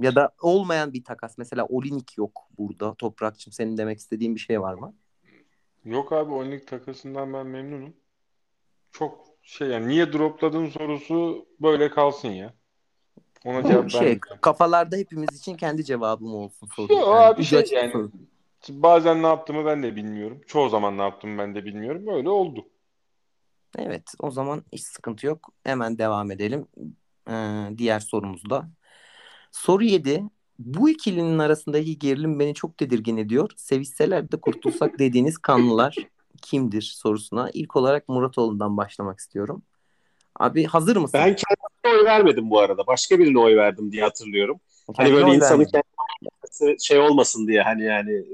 [0.00, 1.38] Ya da olmayan bir takas.
[1.38, 2.94] Mesela Olinik yok burada.
[2.94, 4.94] Toprakçım senin demek istediğin bir şey var mı?
[5.86, 7.94] Yok abi oyunluk takasından ben memnunum.
[8.92, 12.54] Çok şey yani niye dropladın sorusu böyle kalsın ya.
[13.44, 14.40] Ona Bu cevap şey vermeyeceğim.
[14.40, 16.92] kafalarda hepimiz için kendi cevabım olsun soru.
[16.92, 17.92] Yok abi ucu şey yani.
[17.92, 18.10] soru.
[18.68, 20.40] Bazen ne yaptığımı ben de bilmiyorum.
[20.46, 22.06] Çoğu zaman ne yaptığımı ben de bilmiyorum.
[22.06, 22.68] Böyle oldu.
[23.78, 25.48] Evet o zaman hiç sıkıntı yok.
[25.64, 26.66] Hemen devam edelim.
[27.30, 28.68] Ee, diğer sorumuzda.
[29.52, 30.24] Soru 7.
[30.58, 33.50] Bu ikilinin arasındaki gerilim beni çok tedirgin ediyor.
[33.56, 35.96] Sevişseler de kurtulsak dediğiniz kanlılar
[36.42, 37.50] kimdir sorusuna.
[37.54, 39.62] İlk olarak Muratoğlu'ndan başlamak istiyorum.
[40.40, 41.20] Abi hazır mısın?
[41.20, 42.86] Ben kendime oy vermedim bu arada.
[42.86, 44.60] Başka birine oy verdim diye hatırlıyorum.
[44.86, 48.24] Hani Kendine böyle oy insanın kendisi şey olmasın diye hani yani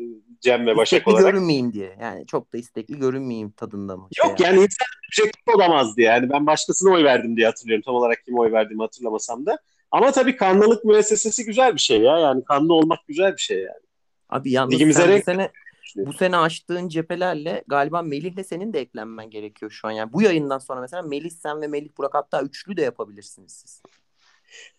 [0.40, 1.32] Cem ve Başak İstekli olarak.
[1.32, 1.96] görünmeyeyim diye.
[2.00, 4.08] Yani çok da istekli görünmeyeyim tadında mı?
[4.12, 6.06] Şey Yok yani insan objektif olamaz diye.
[6.06, 7.82] Yani ben başkasına oy verdim diye hatırlıyorum.
[7.87, 9.58] Tam olarak kime oy verdiğimi hatırlamasam da.
[9.92, 12.18] Ama tabii kanlılık müessesesi güzel bir şey ya.
[12.18, 13.83] Yani kanlı olmak güzel bir şey yani.
[14.28, 15.50] Abi yalnız Ligimize sen bu sene
[15.96, 19.90] bu sene açtığın cephelerle galiba Melih'le senin de eklenmen gerekiyor şu an.
[19.90, 23.83] Yani bu yayından sonra mesela Melih sen ve Melih Burak hatta üçlü de yapabilirsiniz siz.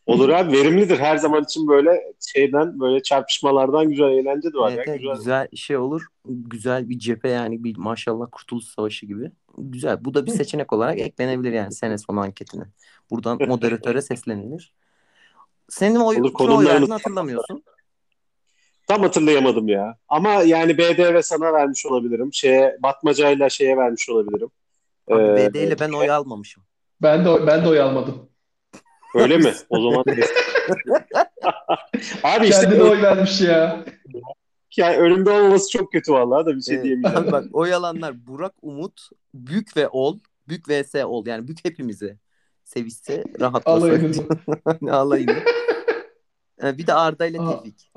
[0.05, 0.99] Olur abi verimlidir.
[0.99, 4.73] Her zaman için böyle şeyden böyle çarpışmalardan güzel eğlence de var.
[4.75, 4.95] Evet, ya.
[4.95, 5.15] Güzel.
[5.15, 6.07] güzel şey olur.
[6.25, 9.31] Güzel bir cephe yani bir maşallah Kurtuluş Savaşı gibi.
[9.57, 10.05] Güzel.
[10.05, 12.63] Bu da bir seçenek olarak eklenebilir yani sene sonu anketine.
[13.11, 14.73] Buradan moderatöre seslenilir.
[15.73, 17.63] Senin oy, Olur, oy verdiğini hatırlamıyorsun.
[18.87, 19.97] Tam hatırlayamadım ya.
[20.07, 22.33] Ama yani BD ve sana vermiş olabilirim.
[22.33, 24.49] Şeye Batmaca'yla şeye vermiş olabilirim.
[25.11, 26.63] Abi Ee, BD ile ben oy almamışım.
[27.01, 28.29] Ben de ben de oy almadım.
[29.15, 29.53] Öyle mi?
[29.69, 30.03] O zaman
[32.23, 33.85] Abi işte Kendine oy vermiş ya.
[34.77, 36.85] yani önümde olmaması çok kötü vallahi da bir şey Evet.
[36.85, 37.23] diyemeyeceğim.
[37.27, 39.01] Abi bak oy alanlar Burak Umut,
[39.33, 40.19] Bük ve Ol.
[40.47, 41.25] Bük vs Ol.
[41.27, 42.17] Yani Bük hepimizi
[42.63, 43.87] sevişse rahatlasın.
[43.87, 44.27] Alayınızı.
[44.91, 45.43] Alayını.
[46.63, 47.63] Ee, Bir de Arda ile Aa.
[47.63, 47.91] Tevfik.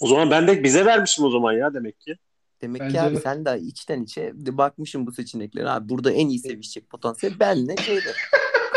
[0.00, 2.16] O zaman ben de bize vermişim o zaman ya demek ki.
[2.62, 3.20] Demek ki Bence abi de.
[3.20, 5.70] sen de içten içe de bakmışım bu seçeneklere.
[5.70, 8.12] Abi burada en iyi sevişecek potansiyel benle şeyde.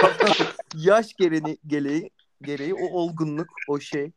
[0.75, 2.09] Yaş gereği, gereği,
[2.41, 4.11] gereği o olgunluk, o şey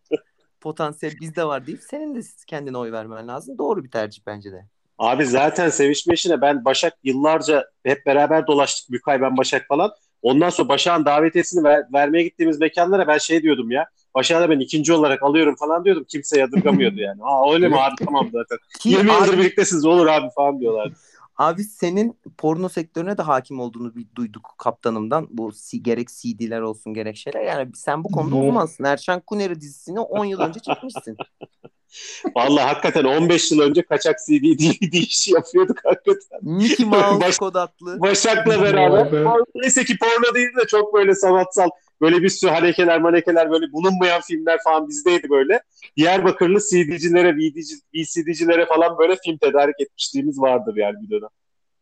[0.60, 3.58] potansiyel bizde var deyip senin de kendine oy vermen lazım.
[3.58, 4.66] Doğru bir tercih bence de.
[4.98, 8.92] Abi zaten sevişme işine ben Başak yıllarca hep beraber dolaştık.
[8.92, 9.92] Bükay ben Başak falan.
[10.22, 13.86] Ondan sonra Başak'ın davetiyesini ver- vermeye gittiğimiz mekanlara ben şey diyordum ya.
[14.14, 16.04] Başak'ı da ben ikinci olarak alıyorum falan diyordum.
[16.08, 17.20] Kimse yadırgamıyordu yani.
[17.22, 18.58] Aa öyle mi abi tamam zaten.
[18.80, 20.92] Ki 20 yıldır birliktesiniz olur abi falan diyorlar.
[21.36, 25.28] Abi senin porno sektörüne de hakim olduğunu bir duyduk kaptanımdan.
[25.30, 27.42] Bu gerek CD'ler olsun gerek şeyler.
[27.42, 28.84] Yani sen bu konuda uzmansın.
[28.84, 31.16] Erşan Kuneri dizisini 10 yıl önce çekmişsin.
[32.36, 36.38] Vallahi hakikaten 15 yıl önce kaçak CD DVD işi yapıyorduk hakikaten.
[36.42, 38.00] Mickey Mouse Baş- kod adlı.
[38.00, 39.26] Başak'la beraber.
[39.54, 41.68] Neyse ki porno değil de çok böyle sanatsal
[42.02, 45.62] böyle bir sürü harekeler manekeler böyle bulunmayan filmler falan bizdeydi böyle.
[45.96, 51.28] Diyarbakırlı CD'cilere, VD'ci, VCD'cilere falan böyle film tedarik etmişliğimiz vardır yani bir dönem.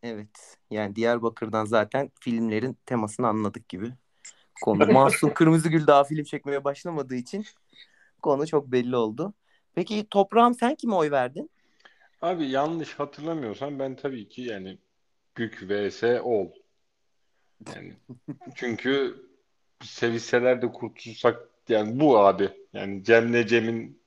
[0.03, 0.57] Evet.
[0.71, 3.93] Yani Diyarbakır'dan zaten filmlerin temasını anladık gibi.
[4.63, 7.45] Konu Mahsun Kırmızıgül daha film çekmeye başlamadığı için
[8.23, 9.35] konu çok belli oldu.
[9.75, 11.51] Peki Toprağım sen kime oy verdin?
[12.23, 14.79] Abi yanlış hatırlamıyorsam ben tabii ki yani
[15.35, 16.49] Gük vs Ol.
[17.77, 17.95] Yani
[18.55, 19.17] çünkü
[19.85, 22.49] sevişseler de kurtulsak yani bu abi.
[22.73, 24.01] Yani Cem'le Cem'in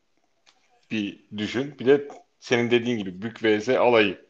[0.92, 1.76] bir düşün.
[1.80, 2.08] Bir de
[2.40, 4.22] senin dediğin gibi Bük vs Alayı.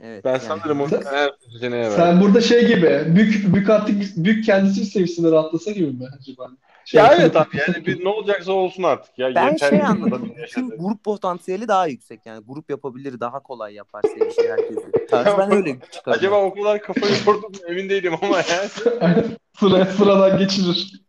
[0.00, 0.24] Evet.
[0.24, 1.96] Ben yani- sanırım onu Sen- her seçeneğe verdim.
[1.96, 6.50] Sen burada şey gibi bük bük artık bük kendisi sevgisini rahatlasa gibi mi acaba?
[6.88, 9.34] Şey, Ya evet abi yani bir ne olacaksa olsun artık ya.
[9.34, 10.32] Ben Yeter şey anladım.
[10.36, 10.76] yaşadı.
[10.78, 12.44] grup potansiyeli daha yüksek yani.
[12.46, 15.06] Grup yapabilir, daha kolay yapar sevişir herkesi.
[15.10, 16.18] Tarzı ben öyle çıkardım.
[16.18, 18.68] Acaba o kadar kafayı yordum mu emin değilim ama yani.
[19.58, 21.02] Sıra, sıradan geçirir.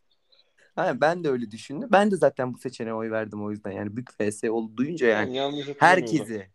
[0.76, 1.89] Ha, ben de öyle düşündüm.
[1.92, 3.72] Ben de zaten bu seçeneğe oy verdim o yüzden.
[3.72, 5.76] Yani Bük vs ol duyunca yani hatırlamıyorsam.
[5.80, 6.48] herkesi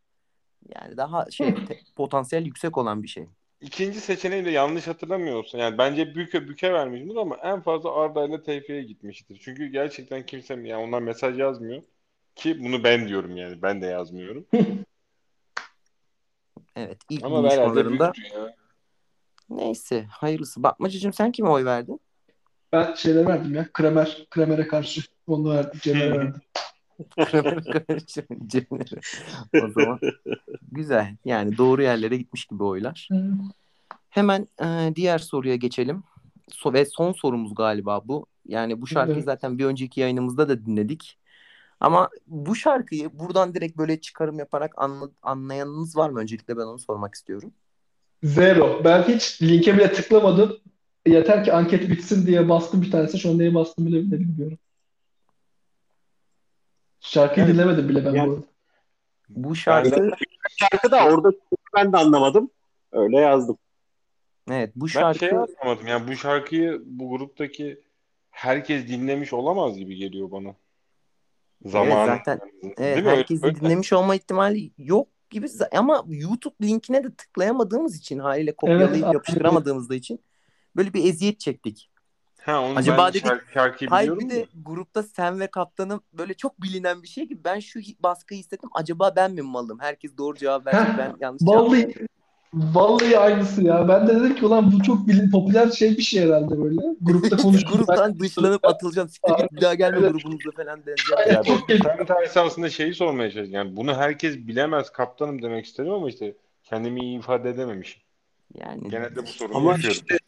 [0.76, 1.54] yani daha şey
[1.96, 3.28] potansiyel yüksek olan bir şey.
[3.60, 5.58] İkinci seçeneği de yanlış hatırlamıyorsun.
[5.58, 9.40] Yani bence Büke Büke vermişimdir ama en fazla Arda ile Tevfik'e gitmiştir.
[9.44, 11.82] Çünkü gerçekten kimse yani onlar mesaj yazmıyor.
[12.36, 13.62] Ki bunu ben diyorum yani.
[13.62, 14.46] Ben de yazmıyorum.
[16.76, 18.54] Evet ilk Ama buluşmalarında ya.
[19.50, 20.62] neyse hayırlısı.
[20.62, 22.00] Bakmacıcığım sen kime oy verdin?
[22.72, 23.68] Ben şeyler verdim ya.
[23.72, 24.26] Kramer.
[24.30, 25.00] Kramer'e karşı.
[25.26, 25.80] Onu verdim.
[25.82, 26.40] Cem'e verdim.
[29.64, 29.98] O zaman
[30.72, 31.16] güzel.
[31.24, 33.08] Yani doğru yerlere gitmiş gibi oylar.
[34.10, 36.02] Hemen e, diğer soruya geçelim.
[36.52, 38.26] So ve son sorumuz galiba bu.
[38.48, 39.24] Yani bu şarkıyı Evet.
[39.24, 41.18] zaten bir önceki yayınımızda da dinledik.
[41.80, 46.20] Ama bu şarkıyı buradan direkt böyle çıkarım yaparak anla- anlayanınız var mı?
[46.20, 47.52] Öncelikle ben onu sormak istiyorum.
[48.22, 48.80] Zero.
[48.84, 50.56] Ben hiç linke bile tıklamadım.
[51.06, 53.18] Yeter ki anket bitsin diye bastım bir tanesi.
[53.18, 54.58] Şu an neye bastım bile, bile bilmiyorum.
[57.04, 57.54] Şarkıyı Evet.
[57.54, 58.44] dinlemedim bile ben Yani- bu.
[59.28, 60.10] Bu şarkı
[60.56, 61.30] Şarkı da orada
[61.76, 62.50] ben de anlamadım.
[62.92, 63.58] Öyle yazdım.
[64.50, 65.86] evet bu Ben şarkı şey anlamadım.
[65.86, 67.80] Yani bu şarkıyı bu gruptaki
[68.30, 70.54] herkes dinlemiş olamaz gibi geliyor bana.
[71.64, 72.06] Zamanı.
[72.06, 73.10] zaten- Değil Evet, mi?
[73.10, 73.60] Öyle- herkesin öyle.
[73.60, 79.90] dinlemiş olma ihtimali yok gibi ama YouTube linkine de tıklayamadığımız için haliyle kopyalayıp Evet, yapıştıramadığımız
[79.90, 80.20] için
[80.76, 81.90] böyle bir eziyet çektik.
[82.44, 86.00] Ha, onu Acaba ben dedik- şarkı, şarkıyı Hayır biliyorum bir de grupta sen ve kaptanım
[86.12, 88.70] böyle çok bilinen bir şey ki ben şu baskıyı hissettim.
[88.74, 89.78] Acaba ben mi malım?
[89.80, 92.06] Herkes doğru cevap Heh, ben yanlış cevap Vallahi verdim.
[92.54, 93.88] vallahi aynısı ya.
[93.88, 96.80] Ben de dedim ki ulan bu çok bilin popüler şey bir şey herhalde böyle.
[97.00, 97.72] Grupta konuştuk.
[97.76, 99.08] Gruptan dışlanıp atılacağım.
[99.08, 100.12] Siktir git bir daha gelme Evet.
[100.12, 101.32] grubunuza falan deneceğim.
[101.34, 101.98] Ya ben-.
[101.98, 103.54] Ben tersi aslında şeyi sormaya çalıştım.
[103.54, 108.02] Yani bunu herkes bilemez kaptanım demek istedim ama işte kendimi iyi ifade edememişim.
[108.54, 110.00] Yani Genelde bu sorunu Ama yaşıyorum.
[110.02, 110.18] işte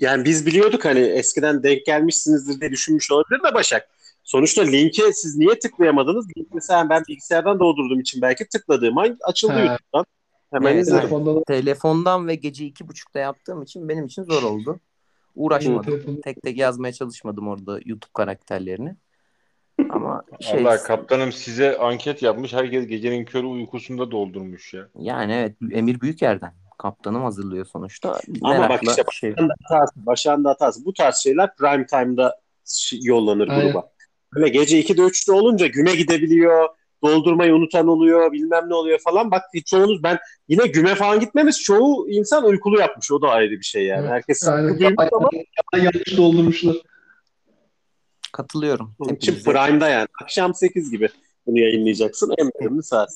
[0.00, 3.88] yani biz biliyorduk hani eskiden denk gelmişsinizdir diye düşünmüş olabilir de Başak.
[4.24, 6.26] Sonuçta linke siz niye tıklayamadınız?
[6.38, 9.60] Link mesela ben bilgisayardan doldurduğum için belki tıkladığım an açıldı Ha.
[9.60, 10.04] YouTube'dan.
[10.50, 11.00] Hemen Evet, izledim.
[11.00, 14.80] Telefonda da telefondan ve gece iki buçukta yaptığım için benim için zor oldu.
[15.34, 16.20] Uğraşmadım.
[16.24, 18.96] Tek tek yazmaya çalışmadım orada YouTube karakterlerini.
[19.90, 22.52] Ama şey Allah kaptanım size anket yapmış.
[22.52, 24.88] Herkes gecenin körü uykusunda doldurmuş ya.
[24.98, 26.52] yani evet Emir Büyüker'den.
[26.78, 28.20] Kaptanım hazırlıyor sonuçta.
[28.42, 29.34] Ama bak Merakla işte şey.
[29.68, 30.84] Hatası, Başak'ın da hatası.
[30.84, 32.40] Bu tarz şeyler prime time'da
[33.02, 33.66] yollanır Aynen.
[33.66, 33.90] gruba.
[34.34, 36.68] Böyle gece 2'de 3'te olunca güme gidebiliyor.
[37.02, 38.32] Doldurmayı unutan oluyor.
[38.32, 39.30] Bilmem ne oluyor falan.
[39.30, 43.12] Bak çoğunuz ben yine güme falan gitmemiz çoğu insan uykulu yapmış.
[43.12, 44.00] O da ayrı bir şey yani.
[44.00, 44.10] Evet.
[44.10, 44.42] Herkes
[44.78, 46.76] duymuş ama yanlış doldurmuşlar.
[48.32, 48.94] Katılıyorum.
[48.98, 50.06] Onun için prime'da yani.
[50.22, 51.08] Akşam 8 gibi
[51.46, 52.34] bunu yayınlayacaksın.
[52.38, 53.08] En verimli saat.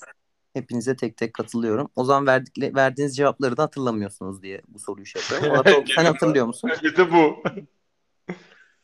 [0.53, 1.91] Hepinize tek tek katılıyorum.
[1.97, 5.65] O zaman verdikle, verdiğiniz cevapları da hatırlamıyorsunuz diye bu soruyu şey yapıyorum.
[5.65, 6.71] Da- sen hatırlıyor musun?
[6.83, 7.43] Bir de bu.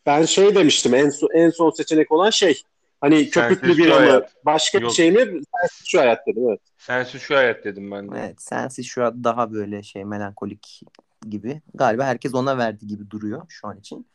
[0.07, 2.63] Ben şey demiştim en, son, en son seçenek olan şey.
[3.01, 4.33] Hani köpüklü bir ama hayat.
[4.45, 4.95] başka bir Yok.
[4.95, 5.19] şey mi?
[5.19, 6.61] Sensiz şu hayat dedim evet.
[6.79, 8.19] Sensiz şu hayat dedim ben de.
[8.19, 10.83] Evet, sensiz şu an daha böyle şey melankolik
[11.29, 11.63] gibi.
[11.75, 14.07] Galiba herkes ona verdi gibi duruyor şu an için.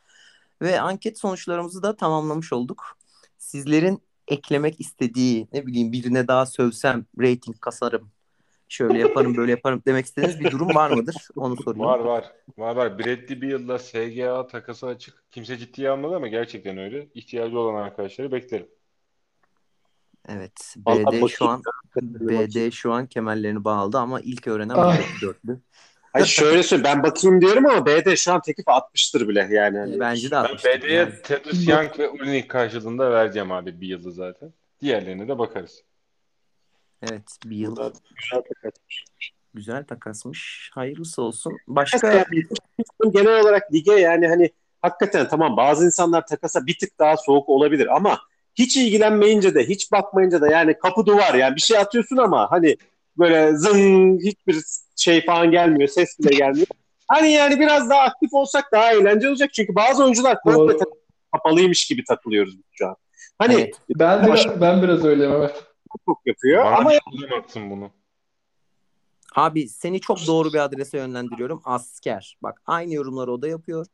[0.62, 2.98] Ve anket sonuçlarımızı da tamamlamış olduk.
[3.38, 8.12] Sizlerin eklemek istediği ne bileyim birine daha sövsem rating kasarım.
[8.70, 11.16] Şöyle yaparım böyle yaparım demek istediğiniz bir durum var mıdır?
[11.36, 11.86] Onu sorayım.
[11.86, 12.32] Var var.
[12.58, 13.00] Var var.
[13.00, 15.24] Bradley Beal'la SGA takası açık.
[15.32, 17.08] Kimse ciddiye almadı ama gerçekten öyle.
[17.14, 18.68] İhtiyacı olan arkadaşları beklerim.
[20.28, 20.76] Evet.
[20.86, 21.62] Vallahi BD şu an.
[22.02, 24.98] BD şu an kemerlerini bağladı ama ilk öğrenen Ah.
[25.22, 25.60] dörtlü.
[26.14, 29.78] Hayır şöyle söyleyeyim ben bakayım diyorum ama BD şu an teklif atmıştır bile yani.
[29.78, 30.82] Hani Bence de Ben atmıştır.
[30.82, 31.12] BD'ye Yani.
[31.24, 34.54] Tedros Young ve Ulrich karşılığında vereceğim abi bir yılı zaten.
[34.82, 35.84] Diğerlerine de bakarız.
[37.04, 38.74] Evet bir yıl güzel takas.
[39.54, 40.72] güzel takasmış.
[40.74, 41.58] Hayırlısı olsun.
[41.68, 42.44] Başka yani
[43.14, 44.50] genel olarak lige yani hani
[44.82, 48.20] hakikaten tamam bazı insanlar takasa bir tık daha soğuk olabilir ama
[48.56, 52.78] hiç ilgilenmeyince de hiç bakmayınca da yani kapı duvar yani bir şey atıyorsun ama hani
[53.18, 54.64] böyle zın hiçbir
[54.96, 56.68] şey falan gelmiyor ses bile gelmiyor.
[57.08, 60.78] Hani yani biraz daha aktif olsak daha eğlenceli olacak çünkü bazı oyuncular komple
[61.34, 62.96] kapalıymış gibi takılıyoruz şu an.
[63.38, 63.76] Hani Evet.
[64.00, 65.64] Ben biraz, ben biraz öyleyim evet.
[66.06, 67.92] çok yapıyor Bana ama bir bulamazsın bunu.
[69.36, 71.62] Abi seni çok doğru bir adrese yönlendiriyorum.
[71.66, 72.38] Asker.
[72.44, 73.86] Bak aynı yorumları o da yapıyor.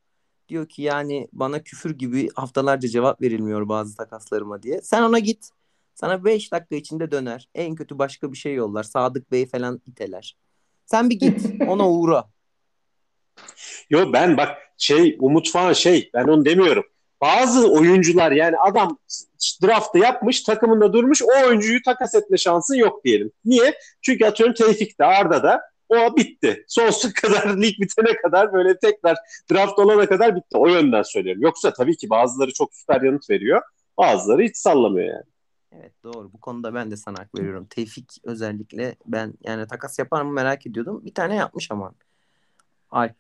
[0.50, 4.82] Diyor ki yani bana küfür gibi haftalarca cevap verilmiyor bazı takaslarıma diye.
[4.82, 5.50] Sen ona git.
[6.00, 7.50] Sana 5 dakika içinde döner.
[7.56, 8.84] En kötü başka bir şey yollar.
[8.84, 10.38] Sadık Bey falan iteler.
[10.86, 11.46] Sen bir git.
[11.68, 12.24] Ona uğra.
[13.90, 16.84] Yo ben bak şey Umut falan şey ben onu demiyorum.
[17.22, 18.98] Bazı oyuncular yani adam
[19.64, 23.32] draftı yapmış takımında durmuş o oyuncuyu takas etme şansın yok diyelim.
[23.46, 23.80] Niye?
[24.02, 26.66] Çünkü atıyorum Tevfik'te Arda'da o bitti.
[26.68, 29.18] Sonsuza kadar lig bitene kadar böyle tekrar
[29.52, 30.58] draft olana kadar bitti.
[30.58, 31.42] O yönden söylüyorum.
[31.42, 33.62] Yoksa tabii ki bazıları çok süper yanıt veriyor.
[33.98, 35.37] Bazıları hiç sallamıyor yani.
[35.80, 36.34] Evet doğru.
[36.34, 37.66] Bu konuda ben de sana hak veriyorum.
[37.70, 41.06] Tevfik özellikle ben yani takas yapar mı merak ediyordum.
[41.06, 41.94] Bir tane yapmış ama.
[42.92, 43.14] Vay.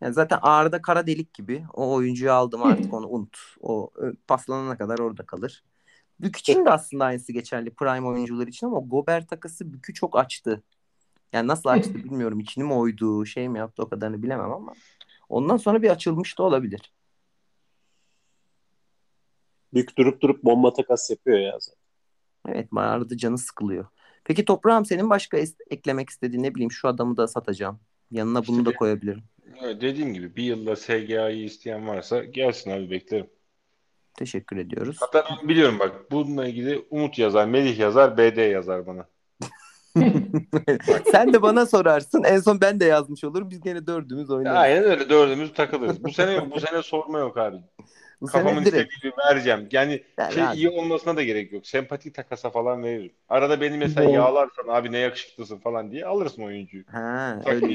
[0.00, 1.64] Yani zaten ağrıda kara delik gibi.
[1.72, 3.38] O oyuncuyu aldım artık onu unut.
[3.60, 3.90] O
[4.26, 5.64] paslanana kadar orada kalır.
[6.20, 10.62] Bük için de aslında aynısı geçerli prime oyuncular için ama Gobert takası Bük'ü çok açtı.
[11.32, 12.40] Yani nasıl açtı bilmiyorum.
[12.40, 14.72] İçini mi oydu, şey mi yaptı o kadarını bilemem ama
[15.28, 16.92] ondan sonra bir açılmış da olabilir.
[19.74, 21.82] Büyük durup durup bomba takas yapıyor ya zaten.
[22.48, 23.86] Evet arada canı sıkılıyor.
[24.24, 27.80] Peki toprağım senin başka es- eklemek istediğin ne bileyim şu adamı da satacağım.
[28.10, 29.22] Yanına bunu da İşte- koyabilirim.
[29.64, 33.26] Evet, dediğim gibi bir yılda SGA'yı isteyen varsa gelsin abi beklerim.
[34.14, 34.96] Teşekkür ediyoruz.
[35.00, 39.06] Hatta ben biliyorum bak bununla ilgili Umut yazar, Melih yazar, BD yazar bana.
[41.12, 42.22] Sen de bana sorarsın.
[42.22, 43.50] En son ben de yazmış olurum.
[43.50, 44.56] Biz gene dördümüz oynarız.
[44.56, 46.04] Aynen öyle dördümüz takılırız.
[46.04, 47.56] Bu sene bu sene sorma yok abi.
[48.22, 48.66] Bu Kafamın direkt.
[48.92, 49.68] istediği gibi vereceğim.
[49.72, 50.56] Yani Yani şey abi.
[50.56, 51.66] iyi olmasına da gerek yok.
[51.66, 53.12] Sempatik takasa falan veririm.
[53.28, 54.14] Arada beni mesela Doğru.
[54.14, 56.84] yağlarsan abi ne yakışıklısın falan diye alırsın oyuncuyu.
[56.92, 57.66] Ha, öyle.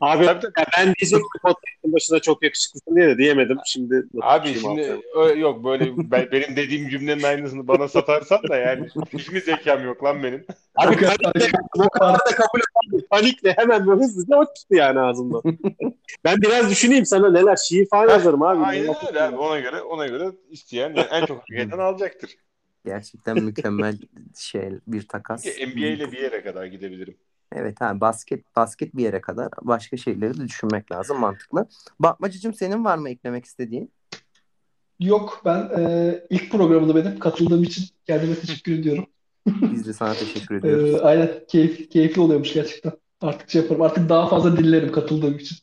[0.00, 0.52] Abi Tabii, tabii.
[0.78, 3.58] ben diyecektim podcast'ın başına çok yakışıklısın diye de diyemedim.
[3.66, 8.56] Şimdi Abi Kim şimdi ö- yok böyle ben- benim dediğim cümlenin aynısını bana satarsan da
[8.56, 10.46] yani hiç mi zekam yok lan benim?
[10.78, 13.06] Abi panikle, o kadar da kabul etmedim.
[13.10, 15.42] Panikle hemen böyle hızlıca o çıktı yani ağzımdan.
[16.24, 18.64] ben biraz düşüneyim sana neler şiir falan yazarım abi.
[18.64, 19.36] Aynen öyle abi.
[19.36, 22.36] Ona göre ona göre isteyen yani en çok hak eden alacaktır.
[22.84, 23.98] Gerçekten mükemmel
[24.36, 25.44] şey bir takas.
[25.44, 27.16] NBA ile bir yere kadar gidebilirim.
[27.52, 31.68] Evet ha basket basket bir yere kadar başka şeyleri de düşünmek lazım mantıklı.
[32.00, 33.92] Bakmacıcım senin var mı eklemek istediğin?
[35.00, 39.06] Yok ben e, ilk programda benim katıldığım için kendime teşekkür ediyorum.
[39.72, 40.94] Biz de sana teşekkür ediyoruz.
[40.94, 42.92] E, aynen keyif, keyifli oluyormuş gerçekten.
[43.20, 43.82] Artık şey yaparım.
[43.82, 45.56] Artık daha fazla dinlerim katıldığım için.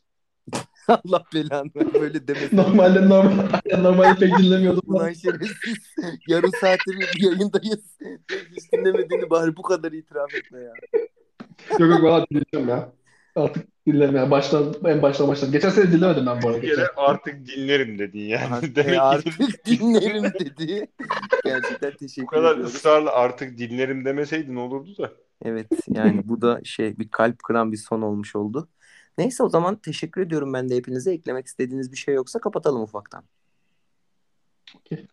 [0.87, 2.57] Allah belanı böyle demesin.
[2.57, 4.83] Normalde normal, normalde pek dinlemiyordum.
[4.87, 5.77] Ulan şerefsiz.
[6.27, 7.97] Yarım saattir yayındayız.
[8.55, 10.73] Hiç dinlemediğini bari bu kadar itiraf etme ya.
[11.79, 12.91] Yok yok valla dinliyorum ya.
[13.35, 14.31] Artık dinlerim ya.
[14.31, 15.51] Baştan, en baştan baştan.
[15.51, 16.59] Geçen sene dinlemedim ben bu arada.
[16.59, 16.87] Geçen.
[16.97, 18.53] artık dinlerim dedin yani.
[18.53, 20.87] Artık, Demek artık dinlerim dedi.
[21.45, 22.75] Gerçekten bu teşekkür kadar ediyoruz.
[22.75, 25.11] ısrarla artık dinlerim demeseydin olurdu da.
[25.45, 28.69] Evet yani bu da şey bir kalp kıran bir son olmuş oldu.
[29.17, 31.13] Neyse o zaman teşekkür ediyorum ben de hepinize.
[31.13, 33.23] Eklemek istediğiniz bir şey yoksa kapatalım ufaktan.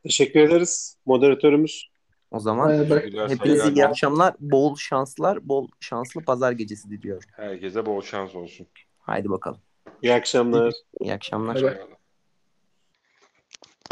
[0.02, 1.91] Teşekkür ederiz moderatörümüz.
[2.32, 3.88] O zaman Teşekkürler, hepinize iyi saygılar.
[3.88, 7.28] akşamlar, bol şanslar, bol şanslı pazar gecesi diliyorum.
[7.32, 8.66] Herkese bol şans olsun.
[8.98, 9.60] Haydi bakalım.
[10.02, 10.74] İyi akşamlar.
[11.00, 11.54] İyi akşamlar.
[11.54, 11.72] Bay bay.
[11.72, 12.01] Eyvallah.